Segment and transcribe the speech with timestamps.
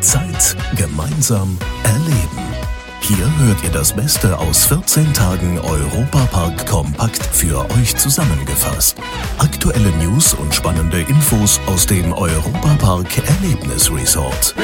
[0.00, 2.46] Zeit gemeinsam erleben.
[3.00, 8.96] Hier hört ihr das Beste aus 14 Tagen Europapark kompakt für euch zusammengefasst.
[9.38, 14.54] Aktuelle News und spannende Infos aus dem Europapark Erlebnisresort.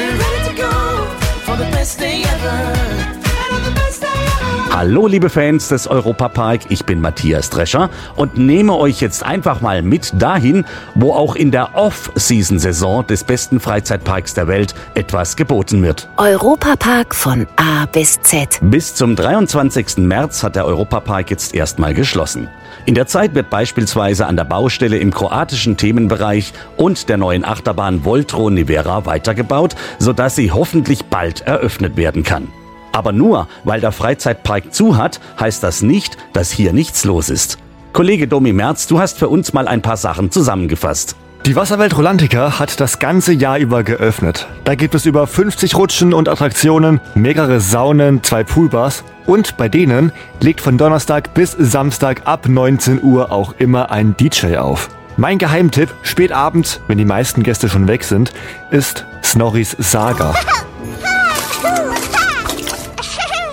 [4.75, 9.83] Hallo liebe Fans des Europapark, ich bin Matthias Drescher und nehme euch jetzt einfach mal
[9.83, 10.65] mit dahin,
[10.95, 16.09] wo auch in der Off-Season-Saison des besten Freizeitparks der Welt etwas geboten wird.
[16.17, 18.57] Europapark von A bis Z.
[18.63, 19.97] Bis zum 23.
[19.97, 22.49] März hat der Europapark jetzt erstmal geschlossen.
[22.87, 28.05] In der Zeit wird beispielsweise an der Baustelle im kroatischen Themenbereich und der neuen Achterbahn
[28.05, 32.47] Voltro Nivera weitergebaut, sodass sie hoffentlich bald eröffnet werden kann.
[32.93, 37.57] Aber nur weil der Freizeitpark zu hat, heißt das nicht, dass hier nichts los ist.
[37.91, 41.17] Kollege Domi Merz, du hast für uns mal ein paar Sachen zusammengefasst.
[41.45, 44.47] Die Wasserwelt Rolantica hat das ganze Jahr über geöffnet.
[44.63, 50.13] Da gibt es über 50 Rutschen und Attraktionen, mehrere Saunen, zwei Poolbars und bei denen
[50.39, 54.89] legt von Donnerstag bis Samstag ab 19 Uhr auch immer ein DJ auf.
[55.17, 58.31] Mein Geheimtipp, spät abends, wenn die meisten Gäste schon weg sind,
[58.71, 60.33] ist Snorris Saga.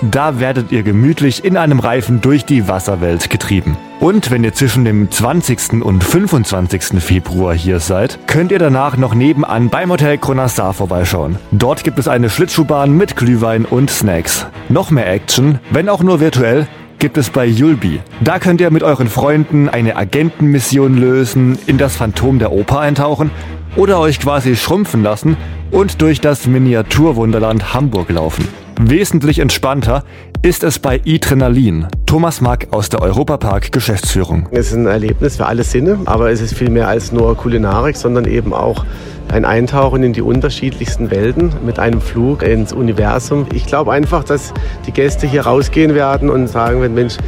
[0.03, 3.77] Da werdet ihr gemütlich in einem Reifen durch die Wasserwelt getrieben.
[4.01, 5.83] Und wenn ihr zwischen dem 20.
[5.83, 7.03] und 25.
[7.03, 11.37] Februar hier seid, könnt ihr danach noch nebenan beim Hotel Kronassar vorbeischauen.
[11.51, 14.47] Dort gibt es eine Schlittschuhbahn mit Glühwein und Snacks.
[14.71, 16.67] Noch mehr Action, wenn auch nur virtuell,
[16.99, 18.01] gibt es bei Yulbi.
[18.23, 23.31] Da könnt ihr mit euren Freunden eine Agentenmission lösen, in das Phantom der Oper eintauchen
[23.77, 25.37] oder euch quasi schrumpfen lassen
[25.71, 28.49] und durch das Miniaturwunderland Hamburg laufen.
[28.83, 30.05] Wesentlich entspannter
[30.41, 31.87] ist es bei Adrenalin.
[32.07, 34.49] Thomas Mack aus der Europapark Geschäftsführung.
[34.53, 37.95] Es ist ein Erlebnis für alle Sinne, aber es ist viel mehr als nur Kulinarik,
[37.95, 38.87] sondern eben auch
[39.29, 43.47] ein Eintauchen in die unterschiedlichsten Welten mit einem Flug ins Universum.
[43.53, 44.55] Ich glaube einfach, dass
[44.87, 47.19] die Gäste hier rausgehen werden und sagen, wenn Mensch,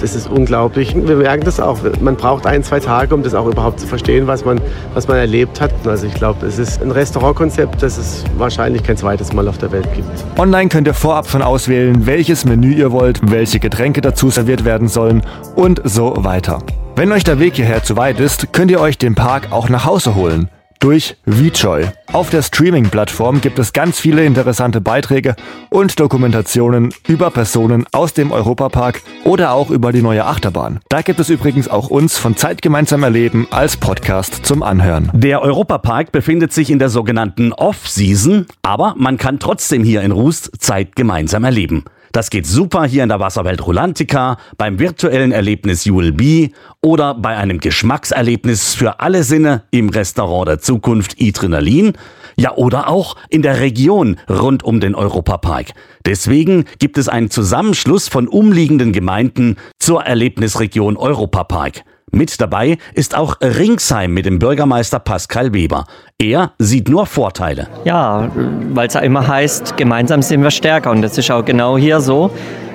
[0.00, 0.94] das ist unglaublich.
[0.94, 1.78] Wir merken das auch.
[2.00, 4.60] Man braucht ein, zwei Tage, um das auch überhaupt zu verstehen, was man,
[4.94, 5.72] was man erlebt hat.
[5.86, 9.72] Also ich glaube, es ist ein Restaurantkonzept, das es wahrscheinlich kein zweites Mal auf der
[9.72, 10.08] Welt gibt.
[10.38, 14.88] Online könnt ihr vorab schon auswählen, welches Menü ihr wollt, welche Getränke dazu serviert werden
[14.88, 15.22] sollen
[15.54, 16.58] und so weiter.
[16.96, 19.84] Wenn euch der Weg hierher zu weit ist, könnt ihr euch den Park auch nach
[19.84, 20.48] Hause holen
[20.82, 21.86] durch VJoy.
[22.12, 25.36] Auf der Streaming-Plattform gibt es ganz viele interessante Beiträge
[25.70, 30.80] und Dokumentationen über Personen aus dem Europapark oder auch über die neue Achterbahn.
[30.88, 35.10] Da gibt es übrigens auch uns von Zeit gemeinsam erleben als Podcast zum Anhören.
[35.14, 40.50] Der Europapark befindet sich in der sogenannten Off-Season, aber man kann trotzdem hier in Rust
[40.58, 41.84] Zeit gemeinsam erleben.
[42.12, 46.52] Das geht super hier in der Wasserwelt Rolantica, beim virtuellen Erlebnis ULB
[46.82, 51.94] oder bei einem Geschmackserlebnis für alle Sinne im Restaurant der Zukunft Adrenalin.
[52.36, 55.72] Ja, oder auch in der Region rund um den Europapark.
[56.04, 61.82] Deswegen gibt es einen Zusammenschluss von umliegenden Gemeinden zur Erlebnisregion Europapark.
[62.10, 65.86] Mit dabei ist auch Ringsheim mit dem Bürgermeister Pascal Weber.
[66.18, 67.68] Er sieht nur Vorteile.
[67.84, 68.30] Ja,
[68.70, 70.90] weil es ja immer heißt, gemeinsam sind wir stärker.
[70.90, 72.30] Und das ist auch genau hier so.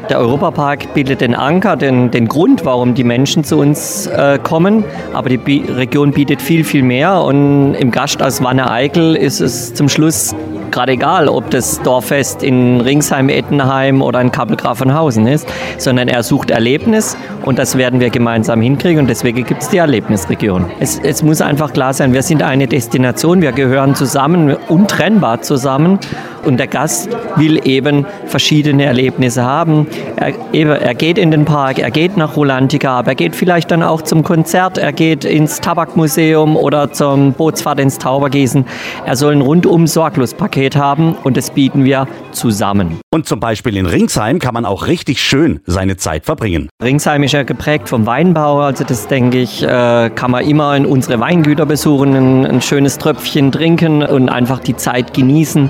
[0.10, 4.86] Der Europapark bildet den Anker, den, den Grund, warum die Menschen zu uns äh, kommen.
[5.14, 7.22] Aber die Bi Region bietet viel, viel mehr.
[7.22, 10.34] Und im Gast aus Wanne-Eickel ist es zum Schluss
[10.72, 15.48] gerade egal, ob das Dorffest in Ringsheim, Ettenheim oder in Kappelgrafenhausen ist,
[15.78, 19.78] sondern er sucht Erlebnis und das werden wir gemeinsam hinkriegen und deswegen gibt es die
[19.78, 20.66] Erlebnisregion.
[20.80, 26.00] Es, es muss einfach klar sein, wir sind eine Destination, wir gehören zusammen, untrennbar zusammen
[26.48, 29.86] und der Gast will eben verschiedene Erlebnisse haben.
[30.16, 33.84] Er, er geht in den Park, er geht nach Rolantica, aber er geht vielleicht dann
[33.84, 38.66] auch zum Konzert, er geht ins Tabakmuseum oder zum Bootsfahrt ins Taubergießen.
[39.06, 43.00] Er soll ein rundum sorglos Paket haben und das bieten wir zusammen.
[43.12, 46.70] Und zum Beispiel in Ringsheim kann man auch richtig schön seine Zeit verbringen.
[46.82, 50.86] Ringsheim ist ja geprägt vom Weinbau, also das denke ich, äh, kann man immer in
[50.86, 55.70] unsere Weingüter besuchen, ein, ein schönes Tröpfchen trinken und einfach die Zeit genießen.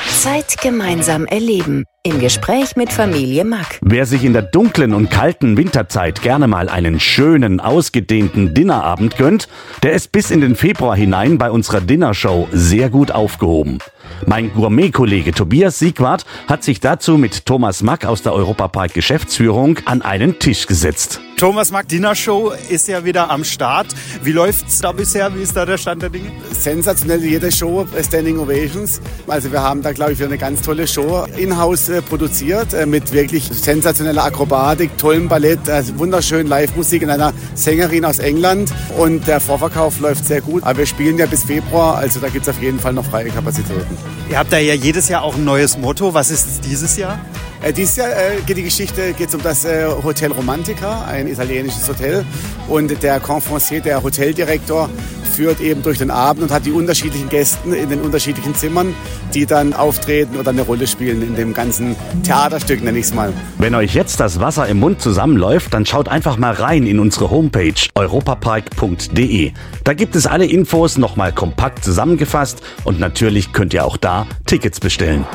[0.08, 1.86] Zeit gemeinsam erleben.
[2.06, 3.80] Im Gespräch mit Familie Mack.
[3.82, 9.50] Wer sich in der dunklen und kalten Winterzeit gerne mal einen schönen, ausgedehnten Dinnerabend gönnt,
[9.82, 13.80] der ist bis in den Februar hinein bei unserer Dinnershow sehr gut aufgehoben.
[14.26, 20.02] Mein Gourmet-Kollege Tobias Siegwart hat sich dazu mit Thomas Mack aus der Europapark Geschäftsführung an
[20.02, 21.22] einen Tisch gesetzt.
[21.38, 23.88] Thomas Mack Dinner Show ist ja wieder am Start.
[24.24, 25.36] Wie läuft's da bisher?
[25.36, 26.32] Wie ist da der Stand der Dinge?
[26.52, 29.02] Sensationell jede Show, Standing Ovations.
[29.28, 32.86] Also wir haben da, glaube ich, wieder eine ganz tolle Show in-house äh, produziert äh,
[32.86, 38.72] mit wirklich sensationeller Akrobatik, tollem Ballett, also wunderschön Live-Musik in einer Sängerin aus England.
[38.98, 40.64] Und der Vorverkauf läuft sehr gut.
[40.64, 43.30] Aber wir spielen ja bis Februar, also da gibt es auf jeden Fall noch freie
[43.30, 43.95] Kapazitäten.
[44.30, 46.14] Ihr habt da ja jedes Jahr auch ein neues Motto.
[46.14, 47.20] Was ist dieses Jahr?
[47.66, 51.90] Äh, dieses Jahr äh, geht die Geschichte geht's um das äh, Hotel Romantica, ein italienisches
[51.90, 52.24] Hotel.
[52.68, 54.88] Und der Conferencier, der Hoteldirektor,
[55.24, 58.94] führt eben durch den Abend und hat die unterschiedlichen Gästen in den unterschiedlichen Zimmern,
[59.34, 63.34] die dann auftreten oder eine Rolle spielen in dem ganzen Theaterstück, nenne ich es mal.
[63.58, 67.32] Wenn euch jetzt das Wasser im Mund zusammenläuft, dann schaut einfach mal rein in unsere
[67.32, 69.54] Homepage europapark.de.
[69.84, 74.80] Da gibt es alle Infos nochmal kompakt zusammengefasst und natürlich könnt ihr auch da Tickets
[74.80, 75.26] bestellen.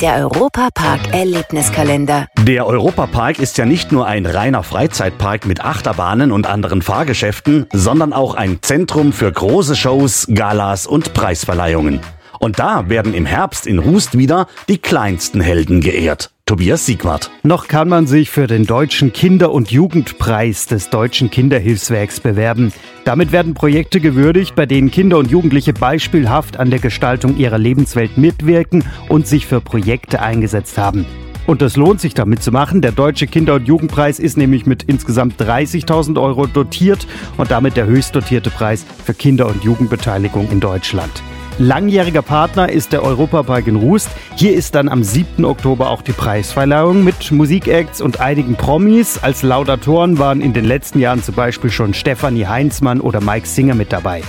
[0.00, 2.26] Der Europapark Erlebniskalender.
[2.44, 8.14] Der Europapark ist ja nicht nur ein reiner Freizeitpark mit Achterbahnen und anderen Fahrgeschäften, sondern
[8.14, 12.00] auch ein Zentrum für große Shows, Galas und Preisverleihungen.
[12.40, 16.30] Und da werden im Herbst in Rust wieder die kleinsten Helden geehrt.
[16.46, 17.30] Tobias Siegwart.
[17.42, 22.72] Noch kann man sich für den Deutschen Kinder- und Jugendpreis des Deutschen Kinderhilfswerks bewerben.
[23.04, 28.16] Damit werden Projekte gewürdigt, bei denen Kinder und Jugendliche beispielhaft an der Gestaltung ihrer Lebenswelt
[28.16, 31.04] mitwirken und sich für Projekte eingesetzt haben.
[31.46, 32.80] Und das lohnt sich damit zu machen.
[32.80, 37.86] Der Deutsche Kinder- und Jugendpreis ist nämlich mit insgesamt 30.000 Euro dotiert und damit der
[37.86, 41.22] höchst dotierte Preis für Kinder- und Jugendbeteiligung in Deutschland.
[41.60, 44.08] Langjähriger Partner ist der Europapark in Rust.
[44.34, 45.44] Hier ist dann am 7.
[45.44, 49.18] Oktober auch die Preisverleihung mit Musikacts und einigen Promis.
[49.18, 53.74] Als Laudatoren waren in den letzten Jahren zum Beispiel schon Stefanie Heinzmann oder Mike Singer
[53.74, 54.22] mit dabei.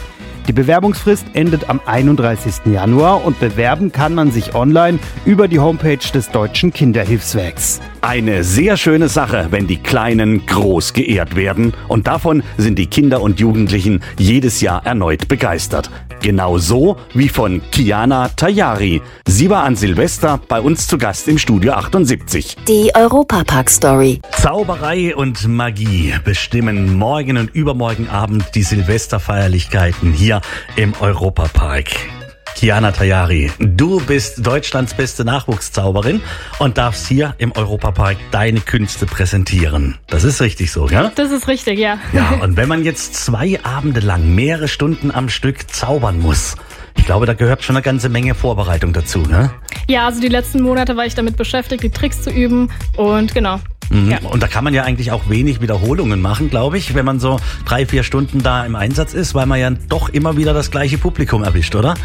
[0.50, 2.66] Die Bewerbungsfrist endet am 31.
[2.66, 7.80] Januar und bewerben kann man sich online über die Homepage des Deutschen Kinderhilfswerks.
[8.02, 11.76] Eine sehr schöne Sache, wenn die Kleinen groß geehrt werden.
[11.88, 15.90] Und davon sind die Kinder und Jugendlichen jedes Jahr erneut begeistert.
[16.22, 19.02] Genau so wie von Kiana Tayari.
[19.28, 22.58] Sie war an Silvester bei uns zu Gast im Studio 78.
[22.68, 24.22] Die Europapark-Story.
[24.32, 30.42] Zauberei und Magie bestimmen morgen und übermorgen Abend die Silvesterfeierlichkeiten hier
[30.76, 32.21] im Europapark.
[32.56, 36.22] Kiana Tayari, du bist Deutschlands beste Nachwuchszauberin
[36.60, 39.98] und darfst hier im Europapark deine Künste präsentieren.
[40.08, 41.12] Das ist richtig so, ja?
[41.16, 41.98] Das ist richtig, ja.
[42.14, 46.56] Ja, und wenn man jetzt zwei Abende lang mehrere Stunden am Stück zaubern muss,
[46.98, 49.52] ich glaube, da gehört schon eine ganze Menge Vorbereitung dazu, ne?
[49.88, 53.60] Ja, also die letzten Monate war ich damit beschäftigt, die Tricks zu üben und genau.
[53.90, 54.12] Mhm.
[54.12, 54.20] Ja.
[54.30, 57.40] Und da kann man ja eigentlich auch wenig Wiederholungen machen, glaube ich, wenn man so
[57.66, 60.98] drei, vier Stunden da im Einsatz ist, weil man ja doch immer wieder das gleiche
[60.98, 61.96] Publikum erwischt, oder?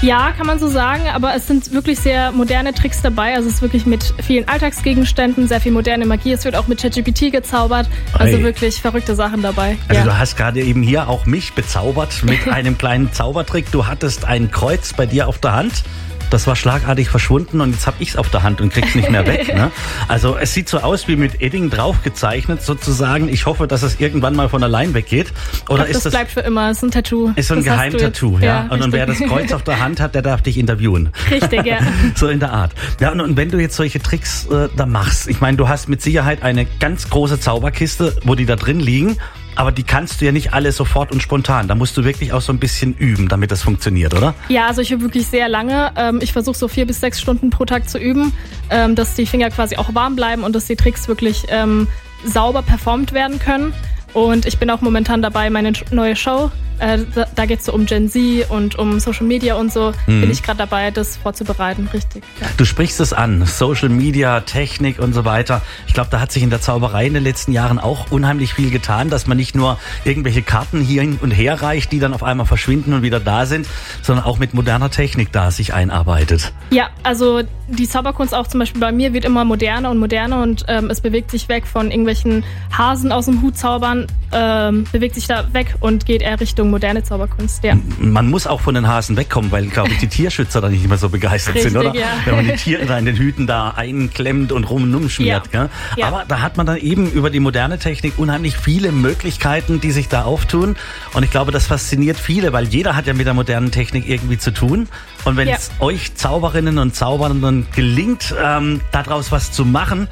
[0.00, 3.34] Ja, kann man so sagen, aber es sind wirklich sehr moderne Tricks dabei.
[3.34, 6.32] Also es ist wirklich mit vielen Alltagsgegenständen, sehr viel moderne Magie.
[6.32, 7.88] Es wird auch mit ChatGPT gezaubert.
[8.12, 8.42] Also Ei.
[8.42, 9.76] wirklich verrückte Sachen dabei.
[9.88, 10.04] Also ja.
[10.04, 13.72] du hast gerade eben hier auch mich bezaubert mit einem kleinen Zaubertrick.
[13.72, 15.82] Du hattest ein Kreuz bei dir auf der Hand
[16.30, 19.10] das war schlagartig verschwunden und jetzt habe ich es auf der Hand und krieg's nicht
[19.10, 19.54] mehr weg.
[19.54, 19.70] Ne?
[20.08, 23.28] Also es sieht so aus wie mit Edding draufgezeichnet sozusagen.
[23.28, 25.32] Ich hoffe, dass es irgendwann mal von allein weggeht.
[25.68, 26.70] Oder glaub, ist das, das bleibt für immer.
[26.70, 27.32] Es ist ein Tattoo.
[27.36, 28.44] Ist so ein Geheimtattoo, ja.
[28.46, 31.10] ja und, und wer das Kreuz auf der Hand hat, der darf dich interviewen.
[31.30, 31.78] Richtig, ja.
[32.14, 32.72] so in der Art.
[33.00, 35.88] Ja und, und wenn du jetzt solche Tricks äh, da machst, ich meine, du hast
[35.88, 39.16] mit Sicherheit eine ganz große Zauberkiste, wo die da drin liegen
[39.58, 41.66] aber die kannst du ja nicht alle sofort und spontan.
[41.66, 44.34] Da musst du wirklich auch so ein bisschen üben, damit das funktioniert, oder?
[44.48, 45.90] Ja, also ich übe wirklich sehr lange.
[45.96, 48.32] Ähm, ich versuche so vier bis sechs Stunden pro Tag zu üben,
[48.70, 51.88] ähm, dass die Finger quasi auch warm bleiben und dass die Tricks wirklich ähm,
[52.24, 53.74] sauber performt werden können.
[54.14, 57.72] Und ich bin auch momentan dabei, meine neue Show äh, da, da geht es so
[57.72, 59.92] um Gen Z und um Social Media und so.
[60.06, 60.22] Mhm.
[60.22, 62.22] Bin ich gerade dabei, das vorzubereiten, richtig.
[62.40, 62.46] Ja.
[62.56, 65.62] Du sprichst es an, Social Media, Technik und so weiter.
[65.86, 68.70] Ich glaube, da hat sich in der Zauberei in den letzten Jahren auch unheimlich viel
[68.70, 72.46] getan, dass man nicht nur irgendwelche Karten hier und her reicht, die dann auf einmal
[72.46, 73.66] verschwinden und wieder da sind,
[74.02, 76.52] sondern auch mit moderner Technik da sich einarbeitet.
[76.70, 80.64] Ja, also die Zauberkunst auch zum Beispiel bei mir wird immer moderner und moderner und
[80.68, 82.44] ähm, es bewegt sich weg von irgendwelchen
[82.76, 86.70] Hasen aus dem Hut zaubern, ähm, bewegt sich da weg und geht eher Richtung Richtung
[86.70, 87.76] moderne Zauberkunst, ja.
[87.98, 90.98] Man muss auch von den Hasen wegkommen, weil, glaube ich, die Tierschützer da nicht mehr
[90.98, 91.94] so begeistert Richtig, sind, oder?
[91.94, 92.06] Ja.
[92.24, 95.44] Wenn man die Tiere da in den Hüten da einklemmt und rum und umschmiert.
[95.52, 95.68] Ja.
[95.96, 96.08] Ja.
[96.08, 100.08] Aber da hat man dann eben über die moderne Technik unheimlich viele Möglichkeiten, die sich
[100.08, 100.76] da auftun.
[101.14, 104.38] Und ich glaube, das fasziniert viele, weil jeder hat ja mit der modernen Technik irgendwie
[104.38, 104.88] zu tun.
[105.24, 110.08] Und wenn es euch Zauberinnen und Zaubern gelingt, ähm, daraus was zu machen,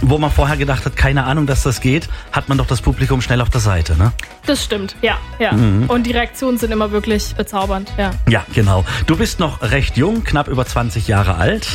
[0.00, 3.20] wo man vorher gedacht hat, keine Ahnung, dass das geht, hat man doch das Publikum
[3.20, 4.12] schnell auf der Seite, ne?
[4.46, 5.52] Das stimmt, ja, ja.
[5.52, 5.88] Mhm.
[5.88, 8.10] Und die Reaktionen sind immer wirklich bezaubernd, ja.
[8.28, 8.84] Ja, genau.
[9.06, 11.68] Du bist noch recht jung, knapp über 20 Jahre alt.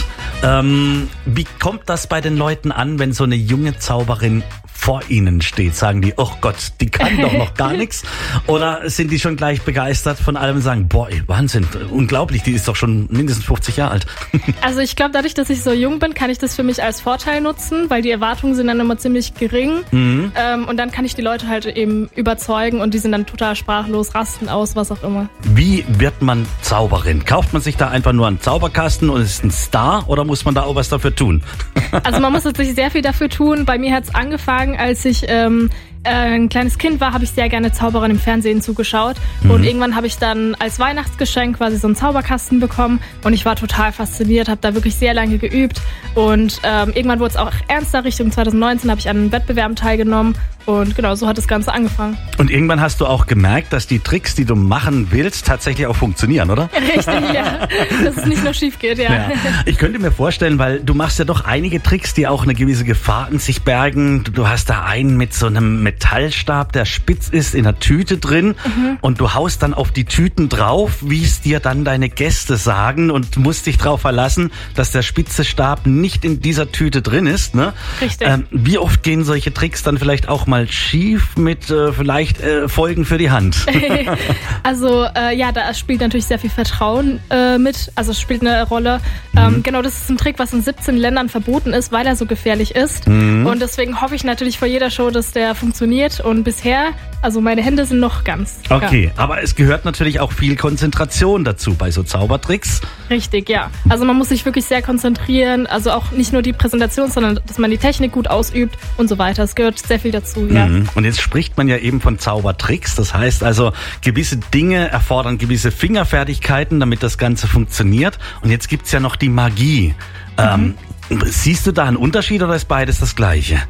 [0.43, 4.43] Ähm, wie kommt das bei den Leuten an, wenn so eine junge Zauberin
[4.83, 5.77] vor ihnen steht?
[5.77, 8.03] Sagen die, oh Gott, die kann doch noch gar nichts?
[8.47, 12.51] Oder sind die schon gleich begeistert von allem und sagen, boah, ey, Wahnsinn, unglaublich, die
[12.51, 14.05] ist doch schon mindestens 50 Jahre alt.
[14.61, 17.01] Also ich glaube, dadurch, dass ich so jung bin, kann ich das für mich als
[17.01, 19.83] Vorteil nutzen, weil die Erwartungen sind dann immer ziemlich gering.
[19.91, 20.31] Mhm.
[20.35, 23.55] Ähm, und dann kann ich die Leute halt eben überzeugen und die sind dann total
[23.55, 25.29] sprachlos, rasten aus, was auch immer.
[25.43, 27.25] Wie wird man Zauberin?
[27.25, 30.55] Kauft man sich da einfach nur einen Zauberkasten und ist ein Star oder muss man
[30.55, 31.41] da auch was dafür tun?
[32.03, 33.65] Also man muss natürlich sehr viel dafür tun.
[33.65, 37.31] Bei mir hat es angefangen, als ich ähm, äh, ein kleines Kind war, habe ich
[37.31, 39.15] sehr gerne Zauberern im Fernsehen zugeschaut.
[39.41, 39.51] Mhm.
[39.51, 42.99] Und irgendwann habe ich dann als Weihnachtsgeschenk quasi so einen Zauberkasten bekommen.
[43.23, 45.81] Und ich war total fasziniert, habe da wirklich sehr lange geübt.
[46.15, 48.03] Und ähm, irgendwann wurde es auch ernster.
[48.03, 52.17] Richtung 2019 habe ich an Wettbewerben teilgenommen und genau, so hat das Ganze angefangen.
[52.37, 55.95] Und irgendwann hast du auch gemerkt, dass die Tricks, die du machen willst, tatsächlich auch
[55.95, 56.69] funktionieren, oder?
[56.95, 57.67] Richtig, ja.
[58.03, 59.11] Dass es nicht nur schief geht, ja.
[59.11, 59.31] ja.
[59.65, 62.85] Ich könnte mir vorstellen, weil du machst ja doch einige Tricks, die auch eine gewisse
[62.85, 64.23] Gefahr in sich bergen.
[64.23, 68.55] Du hast da einen mit so einem Metallstab, der spitz ist, in der Tüte drin.
[68.65, 68.97] Mhm.
[69.01, 73.11] Und du haust dann auf die Tüten drauf, wie es dir dann deine Gäste sagen
[73.11, 77.55] und musst dich darauf verlassen, dass der spitze Stab nicht in dieser Tüte drin ist.
[77.55, 77.73] Ne?
[78.01, 78.27] Richtig.
[78.27, 82.67] Ähm, wie oft gehen solche Tricks dann vielleicht auch mal schief mit äh, vielleicht äh,
[82.67, 83.65] Folgen für die Hand?
[84.63, 88.99] also äh, ja, da spielt natürlich sehr viel Vertrauen äh, mit, also spielt eine Rolle.
[89.37, 89.63] Ähm, mhm.
[89.63, 92.75] Genau, das ist ein Trick, was in 17 Ländern verboten ist, weil er so gefährlich
[92.75, 93.07] ist.
[93.07, 93.45] Mhm.
[93.45, 95.82] Und deswegen hoffe ich natürlich vor jeder Show, dass der funktioniert.
[96.21, 98.59] Und bisher, also meine Hände sind noch ganz.
[98.69, 99.23] Okay, ja.
[99.23, 102.81] aber es gehört natürlich auch viel Konzentration dazu bei so Zaubertricks.
[103.09, 103.69] Richtig, ja.
[103.89, 105.67] Also man muss sich wirklich sehr konzentrieren.
[105.67, 109.17] Also auch nicht nur die Präsentation, sondern dass man die Technik gut ausübt und so
[109.17, 109.43] weiter.
[109.43, 110.65] Es gehört sehr viel dazu ja.
[110.65, 110.89] Mhm.
[110.95, 112.95] Und jetzt spricht man ja eben von Zaubertricks.
[112.95, 118.19] Das heißt also, gewisse Dinge erfordern gewisse Fingerfertigkeiten, damit das Ganze funktioniert.
[118.41, 119.95] Und jetzt gibt's ja noch die Magie.
[120.37, 120.75] Mhm.
[121.09, 123.61] Ähm, siehst du da einen Unterschied oder ist beides das Gleiche?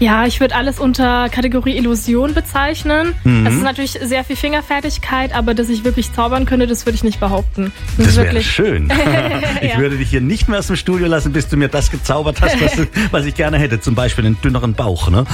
[0.00, 3.14] Ja, ich würde alles unter Kategorie Illusion bezeichnen.
[3.22, 3.46] Mhm.
[3.46, 7.04] Es ist natürlich sehr viel Fingerfertigkeit, aber dass ich wirklich zaubern könnte, das würde ich
[7.04, 7.70] nicht behaupten.
[7.98, 8.90] Das, das wäre schön.
[9.60, 9.78] ich ja.
[9.78, 12.58] würde dich hier nicht mehr aus dem Studio lassen, bis du mir das gezaubert hast,
[12.62, 13.78] was, was ich gerne hätte.
[13.78, 15.10] Zum Beispiel einen dünneren Bauch.
[15.10, 15.26] Ne?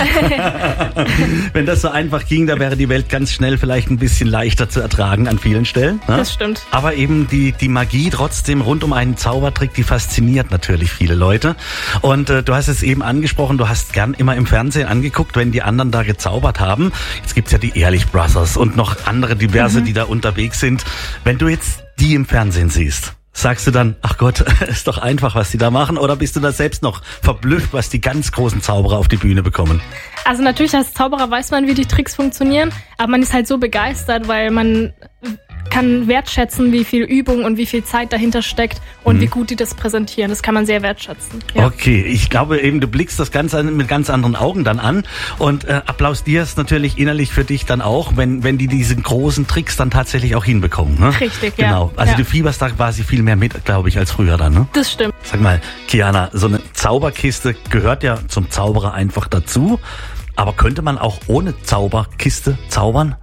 [1.53, 4.69] Wenn das so einfach ging, da wäre die Welt ganz schnell vielleicht ein bisschen leichter
[4.69, 6.01] zu ertragen an vielen Stellen.
[6.09, 6.17] Ne?
[6.17, 6.63] Das stimmt.
[6.73, 11.55] Aber eben die, die Magie trotzdem rund um einen Zaubertrick, die fasziniert natürlich viele Leute.
[12.01, 15.37] Und äh, du hast es eben angesprochen, du hast gern immer im Fernsehen Fernsehen angeguckt,
[15.37, 16.91] wenn die anderen da gezaubert haben.
[17.21, 19.85] Jetzt gibt's ja die Ehrlich Brothers und noch andere diverse, mhm.
[19.85, 20.83] die da unterwegs sind.
[21.25, 25.35] Wenn du jetzt die im Fernsehen siehst, sagst du dann, ach Gott, ist doch einfach,
[25.35, 25.99] was die da machen?
[25.99, 29.43] Oder bist du da selbst noch verblüfft, was die ganz großen Zauberer auf die Bühne
[29.43, 29.83] bekommen?
[30.25, 33.59] Also natürlich als Zauberer weiß man, wie die Tricks funktionieren, aber man ist halt so
[33.59, 34.95] begeistert, weil man
[35.71, 39.21] kann wertschätzen, wie viel Übung und wie viel Zeit dahinter steckt und mhm.
[39.21, 40.31] wie gut die das präsentieren.
[40.31, 41.41] Das kann man sehr wertschätzen.
[41.55, 41.67] Ja.
[41.67, 45.05] Okay, ich glaube eben, du blickst das Ganze mit ganz anderen Augen dann an
[45.39, 49.77] und äh, applaudierst natürlich innerlich für dich dann auch, wenn, wenn die diesen großen Tricks
[49.77, 50.99] dann tatsächlich auch hinbekommen.
[50.99, 51.21] Ne?
[51.21, 51.69] Richtig, ja.
[51.69, 51.93] Genau.
[51.97, 52.19] Also ja.
[52.19, 54.55] du fieberst da quasi viel mehr mit, glaube ich, als früher dann.
[54.55, 54.69] Ne?
[54.73, 55.15] Das stimmt.
[55.23, 59.79] Sag mal, Kiana, so eine Zauberkiste gehört ja zum Zauberer einfach dazu.
[60.37, 63.17] Aber könnte man auch ohne Zauberkiste zaubern?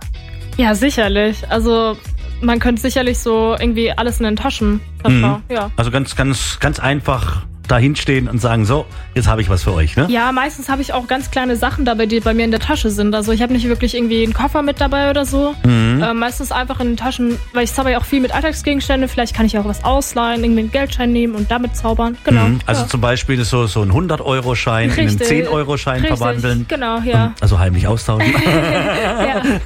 [0.57, 1.49] Ja, sicherlich.
[1.49, 1.97] Also
[2.41, 4.81] man könnte sicherlich so irgendwie alles in den Taschen.
[5.07, 5.41] Mhm.
[5.49, 5.71] Ja.
[5.75, 9.95] Also ganz, ganz, ganz einfach dahinstehen und sagen, so, jetzt habe ich was für euch,
[9.95, 10.05] ne?
[10.07, 12.91] Ja, meistens habe ich auch ganz kleine Sachen dabei, die bei mir in der Tasche
[12.91, 13.15] sind.
[13.15, 15.55] Also ich habe nicht wirklich irgendwie einen Koffer mit dabei oder so.
[15.65, 16.03] Mhm.
[16.03, 19.09] Äh, meistens einfach in den Taschen, weil ich zauber ja auch viel mit Alltagsgegenständen.
[19.09, 22.15] Vielleicht kann ich auch was ausleihen, irgendwie einen Geldschein nehmen und damit zaubern.
[22.23, 22.45] Genau.
[22.45, 22.59] Mhm.
[22.67, 22.87] Also ja.
[22.87, 26.65] zum Beispiel so, so ein 100-Euro-Schein in einen 10-Euro-Schein verwandeln.
[26.67, 27.33] Genau, ja.
[27.41, 28.33] Also heimlich austauschen.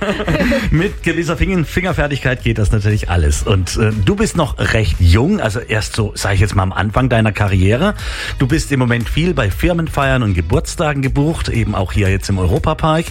[0.72, 3.44] mit gewisser Fingerfertigkeit geht das natürlich alles.
[3.44, 6.72] Und äh, du bist noch recht jung, also erst so, sage ich jetzt mal am
[6.72, 7.96] Anfang deiner Karriere.
[8.40, 12.38] Du bist im Moment viel bei Firmenfeiern und Geburtstagen gebucht, eben auch hier jetzt im
[12.40, 13.06] Europapark.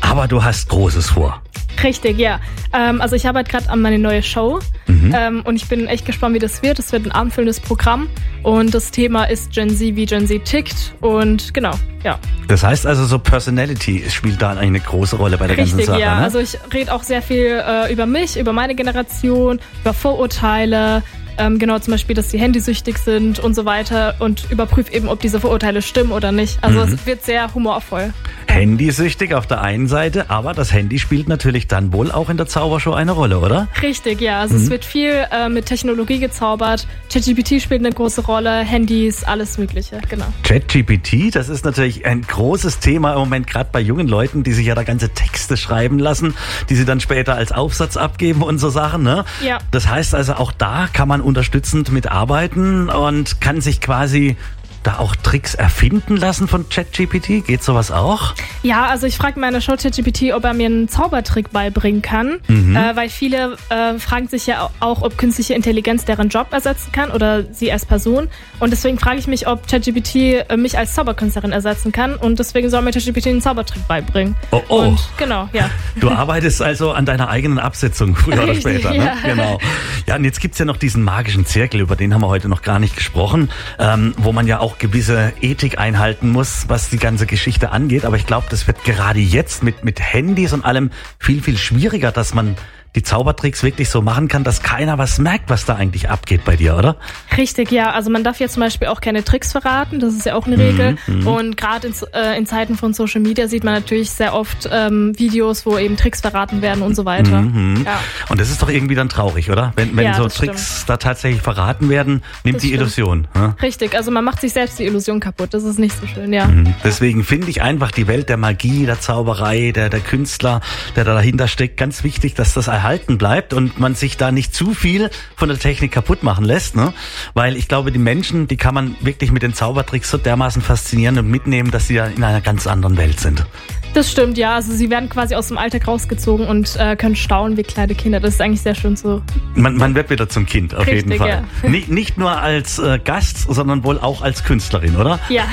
[0.00, 1.42] Aber du hast Großes vor.
[1.82, 2.40] Richtig, ja.
[2.72, 5.14] Ähm, also ich arbeite gerade an meine neue Show mhm.
[5.16, 6.78] ähm, und ich bin echt gespannt, wie das wird.
[6.78, 8.08] Es wird ein abendfüllendes Programm
[8.42, 11.72] und das Thema ist Gen Z, wie Gen Z tickt und genau,
[12.04, 12.18] ja.
[12.48, 16.00] Das heißt also so Personality spielt da eine große Rolle bei der Richtig, ganzen Sache,
[16.00, 16.16] ja.
[16.16, 16.22] Ne?
[16.22, 21.02] Also ich rede auch sehr viel äh, über mich, über meine Generation, über Vorurteile,
[21.46, 25.20] ähm, genau zum Beispiel, dass sie handysüchtig sind und so weiter und überprüfe eben, ob
[25.20, 26.58] diese Vorurteile stimmen oder nicht.
[26.62, 26.92] Also Mhm.
[26.94, 28.12] es wird sehr humorvoll.
[28.46, 32.46] Handysüchtig auf der einen Seite, aber das Handy spielt natürlich dann wohl auch in der
[32.46, 33.68] Zaubershow eine Rolle, oder?
[33.82, 34.40] Richtig, ja.
[34.40, 34.62] Also Mhm.
[34.62, 36.86] es wird viel äh, mit Technologie gezaubert.
[37.12, 40.26] ChatGPT spielt eine große Rolle, Handys, alles Mögliche, genau.
[40.42, 44.66] ChatGPT, das ist natürlich ein großes Thema im Moment, gerade bei jungen Leuten, die sich
[44.66, 46.34] ja da ganze Texte schreiben lassen,
[46.68, 49.02] die sie dann später als Aufsatz abgeben und so Sachen.
[49.02, 49.24] Ne?
[49.44, 49.58] Ja.
[49.70, 54.36] Das heißt also, auch da kann man unterstützend mitarbeiten und kann sich quasi
[54.82, 57.44] da auch Tricks erfinden lassen von ChatGPT?
[57.46, 58.34] Geht sowas auch?
[58.62, 62.76] Ja, also ich frage meine Show ChatGPT, ob er mir einen Zaubertrick beibringen kann, Mhm.
[62.76, 67.10] äh, weil viele äh, fragen sich ja auch, ob künstliche Intelligenz deren Job ersetzen kann
[67.10, 68.28] oder sie als Person.
[68.60, 70.14] Und deswegen frage ich mich, ob ChatGPT
[70.48, 72.14] äh, mich als Zauberkünstlerin ersetzen kann.
[72.16, 74.34] Und deswegen soll mir ChatGPT einen Zaubertrick beibringen.
[74.50, 74.78] Oh, oh.
[74.82, 75.70] Und genau, ja.
[76.00, 78.90] Du arbeitest also an deiner eigenen Absetzung früher oder später.
[78.90, 78.96] Ne?
[78.96, 79.14] ja.
[79.24, 79.58] Genau.
[80.06, 82.62] Ja, und jetzt gibt's ja noch diesen magischen Zirkel, über den haben wir heute noch
[82.62, 87.26] gar nicht gesprochen, ähm, wo man ja auch gewisse Ethik einhalten muss, was die ganze
[87.26, 88.04] Geschichte angeht.
[88.04, 92.12] Aber ich glaube, das wird gerade jetzt mit, mit Handys und allem viel, viel schwieriger,
[92.12, 92.56] dass man
[92.94, 96.56] die Zaubertricks wirklich so machen kann, dass keiner was merkt, was da eigentlich abgeht bei
[96.56, 96.96] dir, oder?
[97.36, 97.90] Richtig, ja.
[97.92, 100.58] Also man darf ja zum Beispiel auch keine Tricks verraten, das ist ja auch eine
[100.58, 100.96] Regel.
[101.06, 101.26] mhm.
[101.26, 105.18] Und gerade in, äh, in Zeiten von Social Media sieht man natürlich sehr oft ähm,
[105.18, 107.40] Videos, wo eben Tricks verraten werden und so weiter.
[107.40, 107.82] Mhm.
[107.86, 107.98] Ja.
[108.28, 109.72] Und das ist doch irgendwie dann traurig, oder?
[109.76, 112.80] Wenn, wenn Ja, so Tricks da tatsächlich verraten werden, nimmt Das die stimmt.
[112.82, 113.28] Illusion.
[113.34, 113.56] Ne?
[113.62, 115.54] Richtig, also man macht sich selbst die Illusion kaputt.
[115.54, 116.46] Das ist nicht so schön, ja.
[116.46, 116.74] Mhm.
[116.84, 120.60] Deswegen finde ich einfach die Welt der Magie, der Zauberei, der, der Künstler,
[120.96, 124.52] der da dahinter steckt, ganz wichtig, dass das erhalten bleibt und man sich da nicht
[124.52, 126.74] zu viel von der Technik kaputt machen lässt.
[126.74, 126.92] Ne?
[127.32, 131.16] Weil ich glaube, die Menschen, die kann man wirklich mit den Zaubertricks so dermaßen faszinieren
[131.18, 133.46] und mitnehmen, dass sie ja in einer ganz anderen Welt sind.
[133.94, 134.54] Das stimmt, ja.
[134.54, 138.20] Also sie werden quasi aus dem Alltag rausgezogen und äh, können staunen wie kleine Kinder.
[138.20, 139.22] Das ist eigentlich sehr schön so.
[139.54, 141.44] Man, man wird wieder zum Kind, auf jeden Richtig, Fall.
[141.70, 145.20] Nicht, nicht nur als äh, Gast, sondern wohl auch als Künstlerin, oder?
[145.28, 145.44] Ja.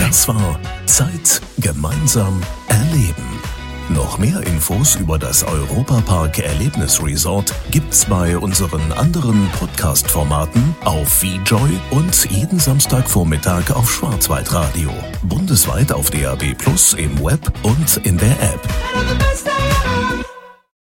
[0.00, 3.41] Das war Zeit gemeinsam erleben.
[3.88, 11.78] Noch mehr Infos über das Europapark Erlebnis Resort gibt's bei unseren anderen Podcast-Formaten auf VJoy
[11.90, 14.90] und jeden Samstagvormittag auf Schwarzwaldradio.
[15.22, 18.60] Bundesweit auf DAB Plus im Web und in der App.